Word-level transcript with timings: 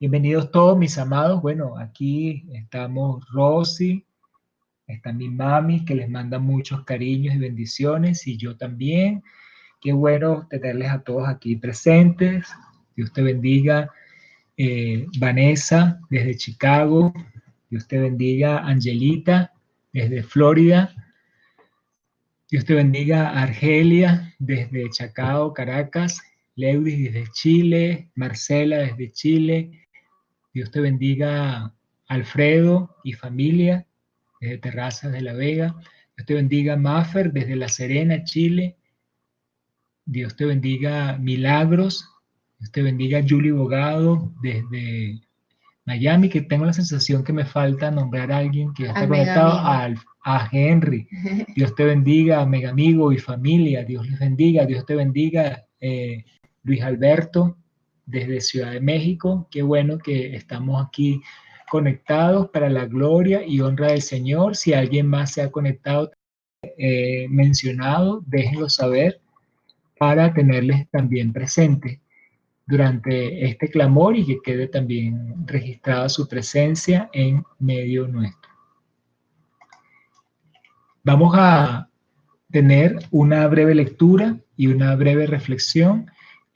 Bienvenidos 0.00 0.50
todos 0.50 0.78
mis 0.78 0.96
amados. 0.96 1.42
Bueno, 1.42 1.76
aquí 1.76 2.48
estamos 2.54 3.22
Rosy, 3.34 4.06
está 4.86 5.12
mi 5.12 5.28
mami 5.28 5.84
que 5.84 5.94
les 5.94 6.08
manda 6.08 6.38
muchos 6.38 6.86
cariños 6.86 7.34
y 7.34 7.38
bendiciones 7.38 8.26
y 8.26 8.38
yo 8.38 8.56
también. 8.56 9.22
Qué 9.78 9.92
bueno 9.92 10.46
tenerles 10.48 10.88
a 10.88 11.02
todos 11.02 11.28
aquí 11.28 11.56
presentes. 11.56 12.48
Dios 12.96 13.12
te 13.12 13.20
bendiga. 13.20 13.90
Eh, 14.56 15.04
Vanessa 15.18 16.00
desde 16.08 16.34
Chicago. 16.34 17.12
Dios 17.68 17.86
te 17.86 17.98
bendiga. 17.98 18.60
Angelita 18.60 19.52
desde 19.92 20.22
Florida. 20.22 20.94
Dios 22.50 22.64
te 22.64 22.72
bendiga. 22.72 23.38
Argelia 23.38 24.34
desde 24.38 24.88
Chacao, 24.88 25.52
Caracas. 25.52 26.22
Leudis 26.54 27.12
desde 27.12 27.30
Chile. 27.32 28.10
Marcela 28.14 28.78
desde 28.78 29.12
Chile. 29.12 29.88
Dios 30.52 30.70
te 30.70 30.80
bendiga, 30.80 31.72
Alfredo 32.08 32.96
y 33.04 33.12
familia, 33.12 33.86
desde 34.40 34.58
Terrazas 34.58 35.12
de 35.12 35.20
la 35.20 35.32
Vega. 35.32 35.76
Dios 36.16 36.26
te 36.26 36.34
bendiga, 36.34 36.76
Maffer, 36.76 37.32
desde 37.32 37.54
La 37.54 37.68
Serena, 37.68 38.24
Chile. 38.24 38.76
Dios 40.04 40.34
te 40.34 40.44
bendiga, 40.44 41.16
Milagros. 41.18 42.04
Dios 42.58 42.72
te 42.72 42.82
bendiga, 42.82 43.22
Julie 43.26 43.52
Bogado, 43.52 44.32
desde 44.42 45.20
Miami, 45.86 46.28
que 46.28 46.40
tengo 46.40 46.64
la 46.64 46.72
sensación 46.72 47.22
que 47.22 47.32
me 47.32 47.44
falta 47.44 47.92
nombrar 47.92 48.32
a 48.32 48.38
alguien 48.38 48.74
que 48.74 48.86
está 48.86 49.06
conectado 49.06 49.52
a, 49.52 49.94
a, 50.24 50.48
Henry. 50.50 51.06
Dios 51.54 51.76
te 51.76 51.84
bendiga, 51.84 52.44
mega 52.44 52.70
amigo 52.70 53.12
y 53.12 53.18
familia. 53.18 53.84
Dios 53.84 54.08
les 54.08 54.18
bendiga. 54.18 54.66
Dios 54.66 54.84
te 54.84 54.96
bendiga, 54.96 55.64
eh, 55.80 56.24
Luis 56.64 56.82
Alberto 56.82 57.59
desde 58.10 58.40
Ciudad 58.40 58.72
de 58.72 58.80
México. 58.80 59.48
Qué 59.50 59.62
bueno 59.62 59.98
que 59.98 60.34
estamos 60.34 60.84
aquí 60.84 61.22
conectados 61.70 62.48
para 62.50 62.68
la 62.68 62.86
gloria 62.86 63.46
y 63.46 63.60
honra 63.60 63.88
del 63.88 64.02
Señor. 64.02 64.56
Si 64.56 64.74
alguien 64.74 65.06
más 65.06 65.32
se 65.32 65.42
ha 65.42 65.50
conectado, 65.50 66.10
eh, 66.62 67.26
mencionado, 67.30 68.22
déjenlo 68.26 68.68
saber 68.68 69.20
para 69.98 70.32
tenerles 70.34 70.88
también 70.90 71.32
presente 71.32 72.00
durante 72.66 73.46
este 73.46 73.68
clamor 73.68 74.16
y 74.16 74.26
que 74.26 74.40
quede 74.42 74.68
también 74.68 75.46
registrada 75.46 76.08
su 76.08 76.28
presencia 76.28 77.08
en 77.12 77.42
medio 77.58 78.06
nuestro. 78.06 78.50
Vamos 81.02 81.34
a 81.36 81.88
tener 82.50 82.98
una 83.10 83.46
breve 83.46 83.74
lectura 83.74 84.38
y 84.56 84.66
una 84.66 84.94
breve 84.96 85.26
reflexión 85.26 86.10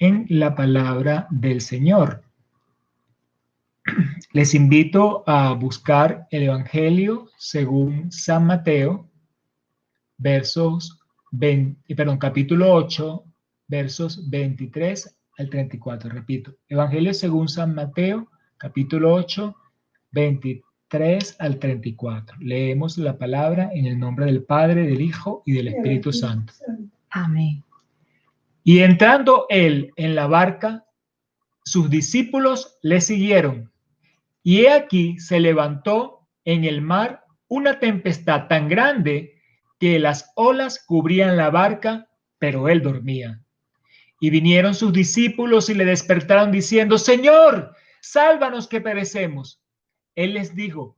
en 0.04 0.26
la 0.28 0.54
palabra 0.54 1.26
del 1.30 1.62
Señor. 1.62 2.22
Les 4.32 4.54
invito 4.54 5.24
a 5.26 5.54
buscar 5.54 6.26
el 6.30 6.42
Evangelio 6.44 7.30
según 7.38 8.12
San 8.12 8.46
Mateo, 8.46 9.08
versos 10.18 11.00
20, 11.32 11.94
perdón, 11.94 12.18
capítulo 12.18 12.72
8, 12.74 13.24
versos 13.68 14.28
23 14.28 15.16
al 15.38 15.48
34. 15.48 16.10
Repito, 16.10 16.54
Evangelio 16.68 17.14
según 17.14 17.48
San 17.48 17.74
Mateo, 17.74 18.28
capítulo 18.58 19.14
8, 19.14 19.56
23 20.12 21.36
al 21.38 21.58
34. 21.58 22.36
Leemos 22.40 22.98
la 22.98 23.16
palabra 23.16 23.70
en 23.72 23.86
el 23.86 23.98
nombre 23.98 24.26
del 24.26 24.44
Padre, 24.44 24.86
del 24.86 25.00
Hijo 25.00 25.42
y 25.46 25.52
del 25.52 25.68
Espíritu 25.68 26.12
Santo. 26.12 26.52
Amén. 27.08 27.63
Y 28.64 28.80
entrando 28.80 29.44
él 29.50 29.92
en 29.96 30.14
la 30.14 30.26
barca, 30.26 30.86
sus 31.64 31.90
discípulos 31.90 32.78
le 32.82 33.02
siguieron. 33.02 33.70
Y 34.42 34.62
he 34.62 34.72
aquí 34.72 35.18
se 35.18 35.38
levantó 35.38 36.26
en 36.46 36.64
el 36.64 36.80
mar 36.80 37.24
una 37.46 37.78
tempestad 37.78 38.48
tan 38.48 38.68
grande 38.68 39.34
que 39.78 39.98
las 39.98 40.32
olas 40.34 40.82
cubrían 40.84 41.36
la 41.36 41.50
barca, 41.50 42.08
pero 42.38 42.70
él 42.70 42.82
dormía. 42.82 43.42
Y 44.18 44.30
vinieron 44.30 44.74
sus 44.74 44.94
discípulos 44.94 45.68
y 45.68 45.74
le 45.74 45.84
despertaron 45.84 46.50
diciendo, 46.50 46.96
Señor, 46.96 47.76
sálvanos 48.00 48.66
que 48.66 48.80
perecemos. 48.80 49.62
Él 50.14 50.34
les 50.34 50.54
dijo, 50.54 50.96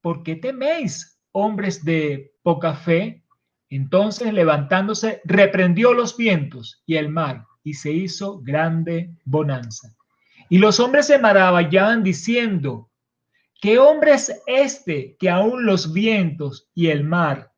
¿por 0.00 0.24
qué 0.24 0.34
teméis, 0.34 1.20
hombres 1.30 1.84
de 1.84 2.32
poca 2.42 2.74
fe? 2.74 3.22
Entonces 3.70 4.34
levantándose, 4.34 5.22
reprendió 5.24 5.94
los 5.94 6.16
vientos 6.16 6.82
y 6.86 6.96
el 6.96 7.08
mar, 7.08 7.46
y 7.62 7.74
se 7.74 7.92
hizo 7.92 8.40
grande 8.40 9.10
bonanza. 9.24 9.94
Y 10.48 10.58
los 10.58 10.80
hombres 10.80 11.06
se 11.06 11.20
maravillaban 11.20 12.02
diciendo, 12.02 12.90
¿qué 13.60 13.78
hombre 13.78 14.14
es 14.14 14.42
este 14.46 15.16
que 15.20 15.30
aún 15.30 15.64
los 15.64 15.92
vientos 15.92 16.68
y 16.74 16.88
el 16.88 17.04
mar 17.04 17.52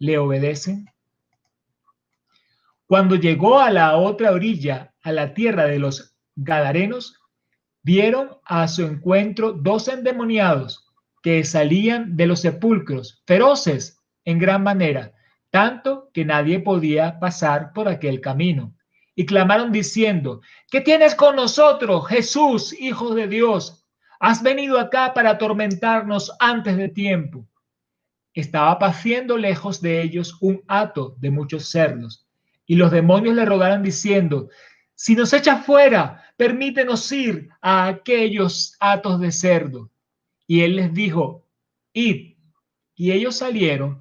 le 0.00 0.18
obedecen? 0.18 0.90
Cuando 2.88 3.14
llegó 3.14 3.60
a 3.60 3.70
la 3.70 3.96
otra 3.96 4.32
orilla, 4.32 4.92
a 5.02 5.12
la 5.12 5.32
tierra 5.32 5.66
de 5.66 5.78
los 5.78 6.16
Gadarenos, 6.34 7.20
vieron 7.84 8.30
a 8.44 8.66
su 8.66 8.82
encuentro 8.82 9.52
dos 9.52 9.86
endemoniados 9.86 10.92
que 11.22 11.44
salían 11.44 12.16
de 12.16 12.26
los 12.26 12.40
sepulcros, 12.40 13.22
feroces 13.26 14.00
en 14.24 14.40
gran 14.40 14.64
manera 14.64 15.12
tanto 15.52 16.10
que 16.14 16.24
nadie 16.24 16.60
podía 16.60 17.20
pasar 17.20 17.74
por 17.74 17.86
aquel 17.86 18.22
camino. 18.22 18.74
Y 19.14 19.26
clamaron 19.26 19.70
diciendo, 19.70 20.40
¿qué 20.70 20.80
tienes 20.80 21.14
con 21.14 21.36
nosotros, 21.36 22.08
Jesús, 22.08 22.72
Hijo 22.80 23.14
de 23.14 23.28
Dios? 23.28 23.86
Has 24.18 24.42
venido 24.42 24.80
acá 24.80 25.12
para 25.12 25.32
atormentarnos 25.32 26.32
antes 26.40 26.78
de 26.78 26.88
tiempo. 26.88 27.46
Estaba 28.32 28.78
paciendo 28.78 29.36
lejos 29.36 29.82
de 29.82 30.00
ellos 30.00 30.38
un 30.40 30.62
hato 30.68 31.16
de 31.18 31.30
muchos 31.30 31.68
cerdos. 31.68 32.26
Y 32.66 32.76
los 32.76 32.90
demonios 32.90 33.34
le 33.34 33.44
rogaron 33.44 33.82
diciendo, 33.82 34.48
si 34.94 35.14
nos 35.14 35.34
echa 35.34 35.58
fuera, 35.58 36.24
permítenos 36.38 37.12
ir 37.12 37.50
a 37.60 37.88
aquellos 37.88 38.74
hatos 38.80 39.20
de 39.20 39.30
cerdo. 39.30 39.90
Y 40.46 40.62
él 40.62 40.76
les 40.76 40.94
dijo, 40.94 41.46
id. 41.92 42.36
Y 42.94 43.12
ellos 43.12 43.36
salieron 43.36 44.00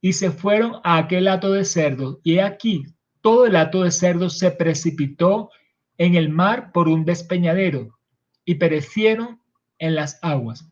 y 0.00 0.12
se 0.12 0.30
fueron 0.30 0.80
a 0.84 0.98
aquel 0.98 1.28
hato 1.28 1.52
de 1.52 1.64
cerdos. 1.64 2.18
Y 2.22 2.38
aquí 2.38 2.86
todo 3.20 3.46
el 3.46 3.56
hato 3.56 3.82
de 3.82 3.90
cerdos 3.90 4.38
se 4.38 4.50
precipitó 4.50 5.50
en 5.96 6.14
el 6.14 6.28
mar 6.28 6.70
por 6.72 6.88
un 6.88 7.04
despeñadero 7.04 7.98
y 8.44 8.54
perecieron 8.56 9.40
en 9.78 9.94
las 9.94 10.18
aguas. 10.22 10.70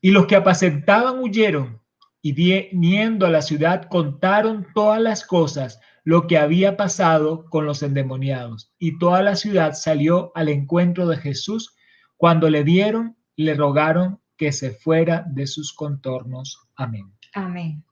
Y 0.00 0.10
los 0.10 0.26
que 0.26 0.36
apacentaban 0.36 1.18
huyeron 1.18 1.80
y 2.22 2.32
viniendo 2.32 3.26
a 3.26 3.30
la 3.30 3.42
ciudad 3.42 3.88
contaron 3.88 4.66
todas 4.74 5.00
las 5.00 5.24
cosas, 5.24 5.80
lo 6.04 6.26
que 6.26 6.38
había 6.38 6.76
pasado 6.76 7.46
con 7.50 7.66
los 7.66 7.82
endemoniados. 7.82 8.72
Y 8.78 8.98
toda 8.98 9.22
la 9.22 9.36
ciudad 9.36 9.74
salió 9.74 10.30
al 10.34 10.48
encuentro 10.48 11.08
de 11.08 11.16
Jesús. 11.16 11.74
Cuando 12.16 12.48
le 12.48 12.62
vieron, 12.62 13.16
le 13.36 13.54
rogaron 13.54 14.20
que 14.36 14.52
se 14.52 14.70
fuera 14.70 15.24
de 15.26 15.46
sus 15.46 15.72
contornos. 15.72 16.68
Amén. 16.76 17.15
Amén. 17.36 17.84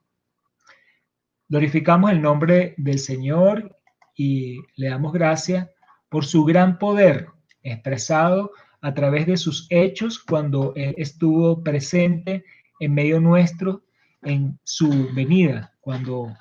Glorificamos 1.51 2.11
el 2.11 2.23
nombre 2.23 2.75
del 2.79 2.99
Señor 2.99 3.77
y 4.17 4.59
le 4.77 4.89
damos 4.89 5.13
gracias 5.13 5.69
por 6.09 6.25
su 6.25 6.47
gran 6.47 6.79
poder 6.79 7.29
expresado 7.63 8.53
a 8.81 8.95
través 8.95 9.27
de 9.27 9.37
sus 9.37 9.67
hechos 9.69 10.19
cuando 10.19 10.73
Él 10.77 10.95
estuvo 10.97 11.63
presente 11.63 12.45
en 12.81 12.95
medio 12.95 13.21
nuestro 13.21 13.83
en 14.23 14.59
su 14.65 15.11
venida, 15.15 15.75
cuando 15.83 16.35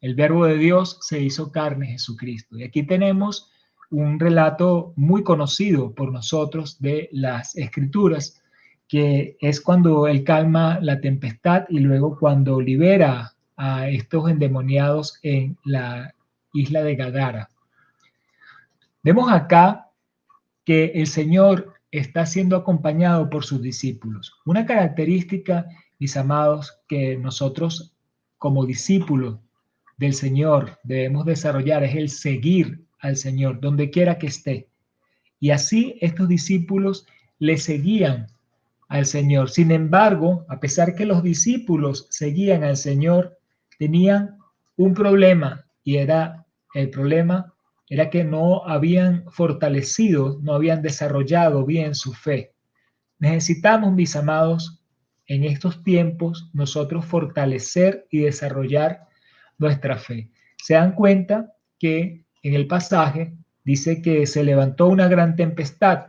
el 0.00 0.16
verbo 0.16 0.44
de 0.44 0.58
Dios 0.58 0.98
se 1.02 1.20
hizo 1.20 1.52
carne, 1.52 1.86
Jesucristo. 1.86 2.58
Y 2.58 2.64
aquí 2.64 2.82
tenemos 2.82 3.52
un 3.90 4.18
relato 4.18 4.94
muy 4.96 5.22
conocido 5.22 5.94
por 5.94 6.10
nosotros 6.10 6.80
de 6.80 7.08
las 7.12 7.54
escrituras, 7.54 8.42
que 8.88 9.36
es 9.40 9.60
cuando 9.60 10.06
él 10.08 10.24
calma 10.24 10.78
la 10.80 11.00
tempestad 11.00 11.66
y 11.68 11.80
luego 11.80 12.18
cuando 12.18 12.60
libera 12.60 13.34
a 13.56 13.88
estos 13.88 14.30
endemoniados 14.30 15.18
en 15.22 15.58
la 15.64 16.14
isla 16.54 16.82
de 16.82 16.96
Gadara. 16.96 17.50
Vemos 19.02 19.30
acá 19.30 19.90
que 20.64 20.86
el 20.94 21.06
Señor 21.06 21.74
está 21.90 22.26
siendo 22.26 22.56
acompañado 22.56 23.28
por 23.30 23.44
sus 23.44 23.62
discípulos. 23.62 24.34
Una 24.44 24.66
característica, 24.66 25.66
mis 25.98 26.16
amados, 26.16 26.80
que 26.88 27.16
nosotros 27.16 27.94
como 28.38 28.66
discípulos 28.66 29.38
del 29.96 30.14
Señor 30.14 30.78
debemos 30.82 31.26
desarrollar 31.26 31.84
es 31.84 31.96
el 31.96 32.08
seguir 32.08 32.84
al 33.00 33.16
Señor 33.16 33.60
donde 33.60 33.90
quiera 33.90 34.18
que 34.18 34.28
esté. 34.28 34.68
Y 35.40 35.50
así 35.50 35.96
estos 36.00 36.28
discípulos 36.28 37.06
le 37.38 37.58
seguían 37.58 38.28
al 38.88 39.06
Señor. 39.06 39.50
Sin 39.50 39.70
embargo, 39.70 40.44
a 40.48 40.60
pesar 40.60 40.94
que 40.94 41.06
los 41.06 41.22
discípulos 41.22 42.06
seguían 42.10 42.64
al 42.64 42.76
Señor, 42.76 43.38
tenían 43.78 44.38
un 44.76 44.94
problema 44.94 45.66
y 45.84 45.96
era 45.96 46.46
el 46.74 46.90
problema 46.90 47.54
era 47.90 48.10
que 48.10 48.24
no 48.24 48.66
habían 48.66 49.24
fortalecido, 49.30 50.38
no 50.42 50.54
habían 50.54 50.82
desarrollado 50.82 51.64
bien 51.64 51.94
su 51.94 52.12
fe. 52.12 52.52
Necesitamos, 53.18 53.94
mis 53.94 54.14
amados, 54.14 54.82
en 55.26 55.44
estos 55.44 55.82
tiempos 55.82 56.50
nosotros 56.52 57.04
fortalecer 57.04 58.06
y 58.10 58.20
desarrollar 58.20 59.06
nuestra 59.58 59.96
fe. 59.96 60.30
Se 60.62 60.74
dan 60.74 60.92
cuenta 60.92 61.52
que 61.78 62.24
en 62.42 62.54
el 62.54 62.66
pasaje 62.66 63.34
dice 63.64 64.02
que 64.02 64.26
se 64.26 64.44
levantó 64.44 64.86
una 64.86 65.08
gran 65.08 65.36
tempestad 65.36 66.06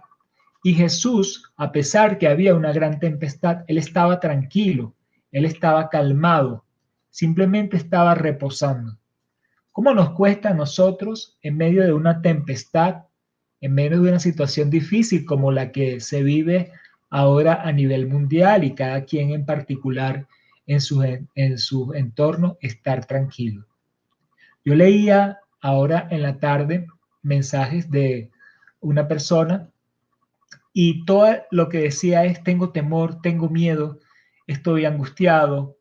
y 0.64 0.74
Jesús, 0.74 1.52
a 1.56 1.72
pesar 1.72 2.18
que 2.18 2.28
había 2.28 2.54
una 2.54 2.74
gran 2.74 3.00
tempestad, 3.00 3.64
él 3.68 3.78
estaba 3.78 4.20
tranquilo, 4.20 4.94
él 5.32 5.46
estaba 5.46 5.90
calmado, 5.90 6.66
simplemente 7.10 7.78
estaba 7.78 8.16
reposando. 8.16 8.98
¿Cómo 9.72 9.94
nos 9.94 10.12
cuesta 10.12 10.50
a 10.50 10.54
nosotros 10.54 11.38
en 11.42 11.56
medio 11.56 11.84
de 11.84 11.94
una 11.94 12.22
tempestad, 12.22 13.04
en 13.62 13.74
medio 13.74 14.02
de 14.02 14.10
una 14.10 14.20
situación 14.20 14.70
difícil 14.70 15.26
como 15.26 15.52
la 15.52 15.72
que 15.72 16.02
se 16.02 16.24
vive 16.24 16.72
ahora 17.10 17.62
a 17.64 17.72
nivel 17.72 18.08
mundial 18.08 18.64
y 18.64 18.76
cada 18.76 19.06
quien 19.06 19.32
en 19.32 19.46
particular 19.46 20.28
en 20.68 20.82
su, 20.82 21.02
en 21.36 21.58
su 21.58 21.94
entorno, 21.94 22.58
estar 22.60 23.06
tranquilo? 23.06 23.66
Yo 24.66 24.76
leía 24.76 25.40
ahora 25.62 26.08
en 26.12 26.22
la 26.22 26.38
tarde 26.38 26.88
mensajes 27.22 27.90
de 27.90 28.30
una 28.82 29.08
persona 29.08 29.70
y 30.82 31.04
todo 31.04 31.36
lo 31.52 31.68
que 31.68 31.80
decía 31.80 32.24
es, 32.24 32.42
tengo 32.42 32.72
temor, 32.72 33.20
tengo 33.22 33.50
miedo, 33.50 34.00
estoy 34.48 34.86
angustiado. 34.86 35.76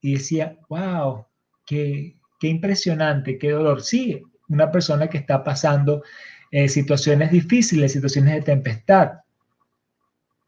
Y 0.00 0.14
decía, 0.14 0.56
wow, 0.70 1.26
qué, 1.66 2.16
qué 2.40 2.48
impresionante, 2.48 3.36
qué 3.36 3.50
dolor. 3.50 3.82
Sí, 3.82 4.22
una 4.48 4.70
persona 4.70 5.08
que 5.08 5.18
está 5.18 5.44
pasando 5.44 6.02
eh, 6.50 6.66
situaciones 6.70 7.30
difíciles, 7.30 7.92
situaciones 7.92 8.32
de 8.36 8.40
tempestad, 8.40 9.18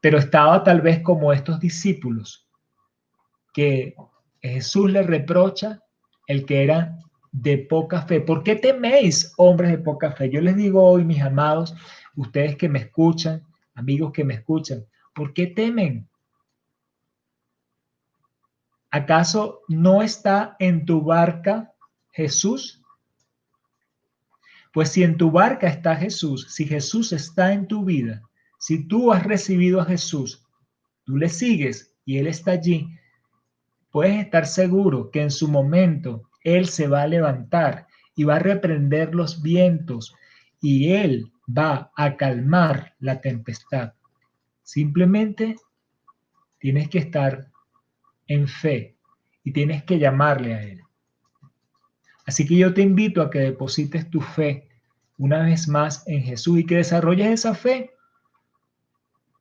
pero 0.01 0.17
estaba 0.17 0.63
tal 0.63 0.81
vez 0.81 1.01
como 1.01 1.31
estos 1.31 1.59
discípulos 1.59 2.47
que 3.53 3.93
Jesús 4.41 4.89
le 4.89 5.03
reprocha 5.03 5.79
el 6.25 6.47
que 6.47 6.63
eran 6.63 7.01
de 7.31 7.59
poca 7.59 8.01
fe. 8.01 8.19
¿Por 8.19 8.41
qué 8.41 8.55
teméis, 8.55 9.31
hombres 9.37 9.69
de 9.69 9.77
poca 9.77 10.11
fe? 10.13 10.31
Yo 10.31 10.41
les 10.41 10.55
digo 10.55 10.83
hoy, 10.83 11.03
mis 11.05 11.21
amados, 11.21 11.75
ustedes 12.15 12.55
que 12.55 12.67
me 12.67 12.79
escuchan, 12.79 13.45
amigos 13.75 14.11
que 14.11 14.23
me 14.23 14.33
escuchan, 14.33 14.85
¿por 15.13 15.33
qué 15.33 15.47
temen? 15.47 16.09
¿Acaso 18.89 19.61
no 19.67 20.01
está 20.01 20.55
en 20.59 20.85
tu 20.85 21.01
barca 21.01 21.73
Jesús? 22.11 22.81
Pues 24.73 24.89
si 24.89 25.03
en 25.03 25.17
tu 25.17 25.31
barca 25.31 25.67
está 25.67 25.95
Jesús, 25.95 26.47
si 26.53 26.65
Jesús 26.65 27.13
está 27.13 27.53
en 27.53 27.67
tu 27.67 27.85
vida, 27.85 28.21
si 28.57 28.87
tú 28.87 29.11
has 29.11 29.23
recibido 29.23 29.81
a 29.81 29.85
Jesús, 29.85 30.45
tú 31.03 31.17
le 31.17 31.29
sigues 31.29 31.93
y 32.05 32.17
Él 32.17 32.27
está 32.27 32.51
allí, 32.51 32.89
puedes 33.91 34.23
estar 34.23 34.45
seguro 34.45 35.11
que 35.11 35.21
en 35.21 35.31
su 35.31 35.47
momento 35.47 36.29
Él 36.41 36.67
se 36.67 36.87
va 36.87 37.03
a 37.03 37.07
levantar 37.07 37.87
y 38.15 38.23
va 38.23 38.37
a 38.37 38.39
reprender 38.39 39.13
los 39.13 39.41
vientos 39.41 40.15
y 40.61 40.91
Él 40.91 41.31
va 41.47 41.91
a 41.95 42.15
calmar 42.17 42.95
la 42.99 43.21
tempestad. 43.21 43.93
Simplemente 44.63 45.55
tienes 46.59 46.89
que 46.89 46.99
estar 46.99 47.51
en 48.27 48.47
fe 48.47 48.97
y 49.43 49.51
tienes 49.51 49.83
que 49.83 49.99
llamarle 49.99 50.55
a 50.55 50.63
Él. 50.63 50.81
Así 52.25 52.47
que 52.47 52.55
yo 52.55 52.73
te 52.73 52.81
invito 52.81 53.21
a 53.21 53.29
que 53.29 53.39
deposites 53.39 54.09
tu 54.09 54.21
fe 54.21 54.67
una 55.17 55.43
vez 55.43 55.67
más 55.67 56.07
en 56.07 56.23
Jesús 56.23 56.59
y 56.59 56.65
que 56.65 56.77
desarrolles 56.77 57.27
esa 57.27 57.53
fe. 57.53 57.91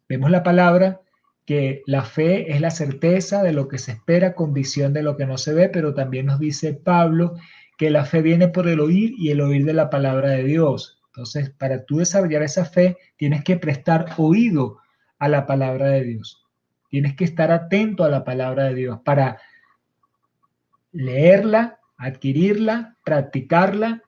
Vemos 0.08 0.30
la 0.30 0.42
palabra 0.42 1.00
que 1.46 1.82
la 1.86 2.04
fe 2.04 2.52
es 2.52 2.60
la 2.60 2.70
certeza 2.70 3.42
de 3.42 3.52
lo 3.52 3.68
que 3.68 3.78
se 3.78 3.92
espera, 3.92 4.34
convicción 4.34 4.92
de 4.92 5.02
lo 5.02 5.16
que 5.16 5.26
no 5.26 5.38
se 5.38 5.52
ve, 5.52 5.68
pero 5.68 5.94
también 5.94 6.26
nos 6.26 6.38
dice 6.38 6.74
Pablo 6.74 7.34
que 7.76 7.90
la 7.90 8.04
fe 8.04 8.22
viene 8.22 8.48
por 8.48 8.68
el 8.68 8.80
oír 8.80 9.14
y 9.18 9.30
el 9.30 9.40
oír 9.40 9.64
de 9.64 9.74
la 9.74 9.90
palabra 9.90 10.30
de 10.30 10.44
Dios. 10.44 11.02
Entonces, 11.14 11.50
para 11.50 11.84
tú 11.84 11.98
desarrollar 11.98 12.42
esa 12.42 12.64
fe, 12.64 12.96
tienes 13.16 13.44
que 13.44 13.56
prestar 13.56 14.14
oído 14.16 14.78
a 15.20 15.28
la 15.28 15.46
palabra 15.46 15.90
de 15.90 16.02
Dios. 16.02 16.44
Tienes 16.90 17.14
que 17.14 17.22
estar 17.22 17.52
atento 17.52 18.02
a 18.02 18.08
la 18.08 18.24
palabra 18.24 18.64
de 18.64 18.74
Dios 18.74 18.98
para 19.04 19.38
leerla, 20.90 21.78
adquirirla, 21.98 22.96
practicarla, 23.04 24.02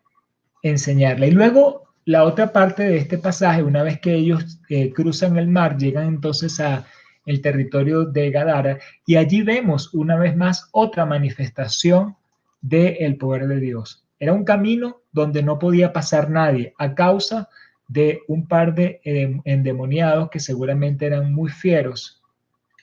enseñarla. 0.63 1.29
Y 1.29 1.31
luego 1.31 1.95
la 2.05 2.25
otra 2.25 2.53
parte 2.53 2.83
de 2.83 2.97
este 2.97 3.19
pasaje, 3.19 3.63
una 3.63 3.85
vez 3.85 4.01
que 4.01 4.13
ellos 4.13 4.61
eh, 4.69 4.93
cruzan 4.93 5.37
el 5.37 5.47
mar, 5.47 5.77
llegan 5.77 6.09
entonces 6.09 6.59
a 6.59 6.87
el 7.25 7.41
territorio 7.41 8.05
de 8.05 8.33
Gadara 8.33 8.79
y 9.05 9.15
allí 9.15 9.43
vemos 9.43 9.95
una 9.95 10.17
vez 10.17 10.37
más 10.37 10.69
otra 10.73 11.07
manifestación 11.07 12.17
del 12.61 13.17
poder 13.17 13.47
de 13.47 13.61
Dios. 13.61 14.05
Era 14.19 14.33
un 14.33 14.45
camino 14.45 15.03
donde 15.17 15.43
no 15.43 15.59
podía 15.59 15.95
pasar 15.95 16.29
nadie 16.29 16.75
a 16.77 16.95
causa 16.95 17.49
de 17.89 18.21
un 18.29 18.47
par 18.47 18.75
de 18.75 19.01
eh, 19.03 19.41
endemoniados 19.47 20.29
que 20.29 20.41
seguramente 20.41 21.07
eran 21.07 21.33
muy 21.33 21.51
fieros, 21.51 22.23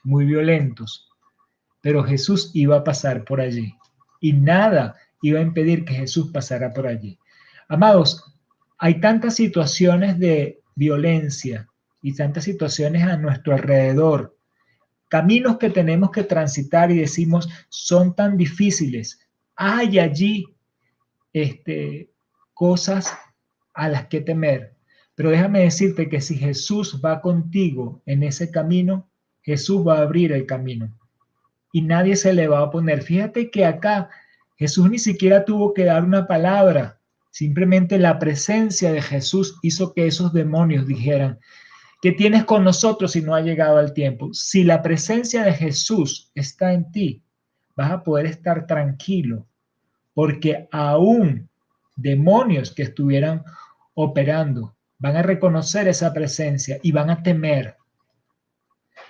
muy 0.04 0.26
violentos. 0.26 1.12
Pero 1.80 2.04
Jesús 2.04 2.50
iba 2.56 2.78
a 2.78 2.84
pasar 2.84 3.24
por 3.24 3.40
allí 3.40 3.76
y 4.20 4.34
nada 4.34 4.96
iba 5.22 5.38
a 5.40 5.44
impedir 5.44 5.86
que 5.86 5.94
Jesús 5.94 6.32
pasara 6.32 6.74
por 6.74 6.88
allí. 6.88 7.20
Amados, 7.70 8.34
hay 8.80 9.00
tantas 9.00 9.36
situaciones 9.36 10.18
de 10.18 10.60
violencia 10.74 11.70
y 12.02 12.16
tantas 12.16 12.46
situaciones 12.46 13.04
a 13.04 13.16
nuestro 13.16 13.54
alrededor, 13.54 14.36
caminos 15.08 15.60
que 15.60 15.70
tenemos 15.70 16.10
que 16.10 16.24
transitar 16.24 16.90
y 16.90 16.98
decimos 16.98 17.48
son 17.70 18.16
tan 18.16 18.38
difíciles. 18.38 19.20
Hay 19.56 20.00
allí 20.00 20.46
este, 21.32 22.13
cosas 22.64 23.14
a 23.74 23.90
las 23.90 24.08
que 24.08 24.22
temer. 24.22 24.74
Pero 25.16 25.32
déjame 25.32 25.64
decirte 25.64 26.08
que 26.08 26.22
si 26.22 26.38
Jesús 26.38 27.02
va 27.04 27.20
contigo 27.20 28.02
en 28.06 28.24
ese 28.24 28.52
camino, 28.52 29.10
Jesús 29.42 29.86
va 29.86 29.98
a 29.98 30.04
abrir 30.04 30.32
el 30.32 30.46
camino 30.46 30.98
y 31.74 31.82
nadie 31.82 32.16
se 32.16 32.32
le 32.32 32.48
va 32.48 32.62
a 32.62 32.72
poner. 32.72 33.02
Fíjate 33.02 33.52
que 33.52 33.66
acá 33.66 34.10
Jesús 34.56 34.90
ni 34.90 34.98
siquiera 34.98 35.44
tuvo 35.44 35.74
que 35.74 35.84
dar 35.84 36.06
una 36.06 36.26
palabra, 36.26 37.02
simplemente 37.32 38.00
la 38.00 38.18
presencia 38.18 38.94
de 38.94 39.02
Jesús 39.02 39.60
hizo 39.62 39.94
que 39.94 40.08
esos 40.08 40.32
demonios 40.32 40.88
dijeran, 40.88 41.40
¿qué 42.02 42.14
tienes 42.14 42.46
con 42.46 42.64
nosotros 42.64 43.12
si 43.12 43.22
no 43.22 43.36
ha 43.36 43.42
llegado 43.42 43.78
el 43.82 43.92
tiempo? 43.92 44.34
Si 44.34 44.64
la 44.64 44.82
presencia 44.82 45.44
de 45.44 45.52
Jesús 45.52 46.32
está 46.34 46.72
en 46.72 46.94
ti, 46.94 47.26
vas 47.76 47.92
a 47.92 48.04
poder 48.04 48.26
estar 48.26 48.66
tranquilo, 48.68 49.50
porque 50.14 50.70
aún 50.72 51.50
demonios 51.96 52.72
que 52.72 52.84
estuvieran 52.84 53.44
operando 53.94 54.76
van 55.00 55.18
a 55.18 55.22
reconocer 55.22 55.88
esa 55.88 56.14
presencia 56.14 56.80
y 56.82 56.92
van 56.92 57.10
a 57.10 57.24
temer. 57.24 57.76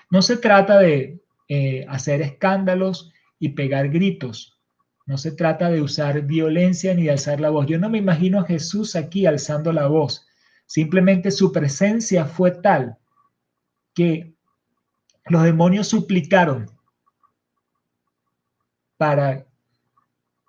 No 0.10 0.22
se 0.22 0.38
trata 0.38 0.80
de 0.80 1.22
eh, 1.48 1.86
hacer 1.88 2.22
escándalos 2.22 3.12
y 3.40 3.50
pegar 3.50 3.90
gritos. 3.90 4.60
No 5.06 5.18
se 5.18 5.32
trata 5.32 5.70
de 5.70 5.82
usar 5.82 6.22
violencia 6.22 6.94
ni 6.94 7.04
de 7.04 7.12
alzar 7.12 7.40
la 7.40 7.50
voz. 7.50 7.68
Yo 7.68 7.78
no 7.78 7.90
me 7.90 7.98
imagino 7.98 8.40
a 8.40 8.46
Jesús 8.46 8.96
aquí 8.96 9.26
alzando 9.26 9.74
la 9.74 9.88
voz. 9.88 10.26
Simplemente 10.66 11.30
su 11.30 11.52
presencia 11.52 12.26
fue 12.26 12.52
tal 12.52 12.98
que 13.94 14.34
los 15.26 15.44
demonios 15.44 15.88
suplicaron 15.88 16.72
para 18.98 19.46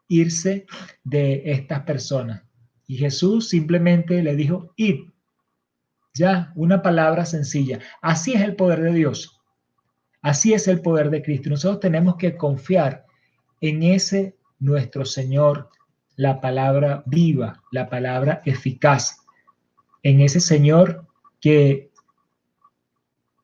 irse 0.08 0.66
de 1.02 1.42
estas 1.44 1.82
personas. 1.82 2.42
Y 2.86 2.96
Jesús 2.96 3.48
simplemente 3.48 4.22
le 4.22 4.36
dijo, 4.36 4.72
id. 4.76 5.10
Ya, 6.16 6.52
una 6.54 6.80
palabra 6.80 7.24
sencilla. 7.26 7.80
Así 8.00 8.34
es 8.34 8.42
el 8.42 8.54
poder 8.54 8.82
de 8.82 8.92
Dios. 8.92 9.40
Así 10.22 10.54
es 10.54 10.68
el 10.68 10.80
poder 10.80 11.10
de 11.10 11.22
Cristo. 11.22 11.50
Nosotros 11.50 11.80
tenemos 11.80 12.16
que 12.16 12.36
confiar 12.36 13.04
en 13.60 13.82
ese 13.82 14.36
nuestro 14.58 15.04
Señor, 15.04 15.70
la 16.16 16.40
palabra 16.40 17.02
viva, 17.06 17.62
la 17.72 17.88
palabra 17.88 18.40
eficaz, 18.44 19.24
en 20.02 20.20
ese 20.20 20.40
Señor 20.40 21.06
que 21.40 21.90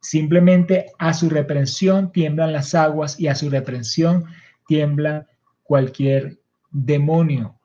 simplemente 0.01 0.87
a 0.99 1.13
su 1.13 1.29
reprensión 1.29 2.13
tiemblan 2.13 2.53
las 2.53 2.75
aguas 2.75 3.19
y 3.19 3.29
a 3.29 3.35
su 3.35 3.51
reprensión 3.51 4.25
tiembla 4.67 5.27
cualquier 5.63 6.40
demonio, 6.71 7.59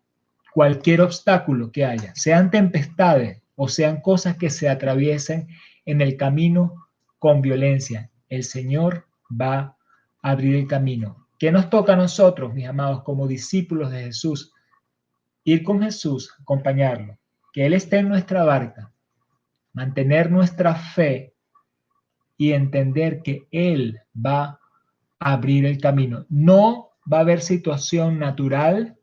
cualquier 0.54 1.02
obstáculo 1.02 1.72
que 1.72 1.86
haya, 1.86 2.14
sean 2.16 2.50
tempestades 2.52 3.42
o 3.56 3.68
sean 3.68 4.02
cosas 4.02 4.38
que 4.38 4.50
se 4.50 4.70
atraviesen 4.70 5.48
en 5.86 6.02
el 6.02 6.18
camino 6.18 6.88
con 7.20 7.42
violencia, 7.42 8.12
el 8.30 8.44
Señor 8.44 9.08
va 9.30 9.58
a 10.22 10.32
abrir 10.32 10.56
el 10.56 10.68
camino. 10.68 11.28
¿Qué 11.38 11.52
nos 11.52 11.70
toca 11.70 11.94
a 11.94 11.98
nosotros, 11.98 12.54
mis 12.54 12.68
amados, 12.68 13.04
como 13.04 13.28
discípulos 13.28 13.92
de 13.92 14.06
Jesús? 14.06 14.54
Ir 15.44 15.64
con 15.64 15.82
Jesús, 15.82 16.34
acompañarlo, 16.42 17.18
que 17.54 17.66
Él 17.66 17.74
esté 17.74 17.98
en 17.98 18.10
nuestra 18.10 18.44
barca, 18.44 18.92
mantener 19.74 20.32
nuestra 20.32 20.76
fe 20.76 21.34
y 22.38 22.54
entender 22.54 23.22
que 23.22 23.48
Él 23.52 24.00
va 24.14 24.60
a 25.20 25.34
abrir 25.34 25.66
el 25.66 25.80
camino. 25.80 26.26
No 26.30 26.92
va 27.12 27.18
a 27.18 27.22
haber 27.22 27.42
situación 27.42 28.20
natural 28.20 28.98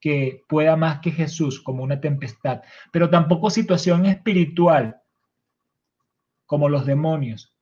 que 0.00 0.44
pueda 0.48 0.76
más 0.76 1.00
que 1.00 1.12
Jesús, 1.12 1.60
como 1.60 1.84
una 1.84 2.00
tempestad, 2.00 2.62
pero 2.92 3.08
tampoco 3.08 3.50
situación 3.50 4.06
espiritual, 4.06 5.00
como 6.46 6.68
los 6.68 6.86
demonios, 6.86 7.54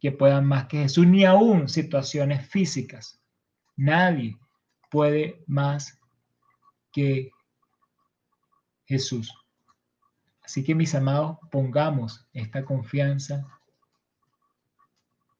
que 0.00 0.12
puedan 0.12 0.46
más 0.46 0.66
que 0.66 0.82
Jesús, 0.82 1.06
ni 1.06 1.24
aún 1.24 1.68
situaciones 1.68 2.48
físicas. 2.48 3.20
Nadie 3.76 4.38
puede 4.90 5.42
más 5.46 6.00
que 6.92 7.30
Jesús. 8.86 9.34
Así 10.42 10.64
que 10.64 10.74
mis 10.74 10.94
amados, 10.94 11.38
pongamos 11.50 12.26
esta 12.32 12.64
confianza 12.64 13.44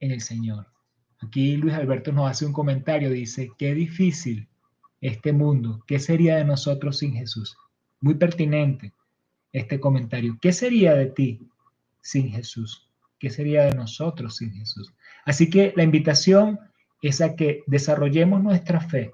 en 0.00 0.11
el 0.11 0.21
Señor. 0.21 0.67
Aquí 1.21 1.57
Luis 1.57 1.75
Alberto 1.75 2.13
nos 2.13 2.31
hace 2.31 2.47
un 2.47 2.53
comentario, 2.53 3.11
dice, 3.11 3.51
qué 3.59 3.75
difícil 3.75 4.49
este 5.01 5.33
mundo, 5.33 5.83
¿qué 5.87 5.99
sería 5.99 6.37
de 6.37 6.45
nosotros 6.45 6.99
sin 6.99 7.13
Jesús? 7.13 7.57
Muy 8.01 8.15
pertinente 8.15 8.93
este 9.53 9.81
comentario. 9.81 10.39
¿Qué 10.41 10.53
sería 10.53 10.95
de 10.95 11.07
ti 11.07 11.41
sin 12.01 12.31
Jesús? 12.31 12.89
¿Qué 13.19 13.31
sería 13.31 13.65
de 13.65 13.75
nosotros 13.75 14.37
sin 14.37 14.53
Jesús? 14.53 14.93
Así 15.25 15.51
que 15.51 15.73
la 15.77 15.83
invitación 15.83 16.59
es 17.03 17.21
a 17.21 17.35
que 17.37 17.63
desarrollemos 17.67 18.43
nuestra 18.43 18.81
fe, 18.81 19.13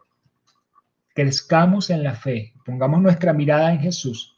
crezcamos 1.14 1.90
en 1.90 2.02
la 2.02 2.14
fe, 2.14 2.54
pongamos 2.64 3.02
nuestra 3.02 3.32
mirada 3.32 3.72
en 3.72 3.80
Jesús 3.80 4.32